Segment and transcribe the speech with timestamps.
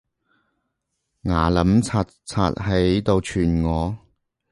[1.25, 3.99] 牙撚擦擦喺度串我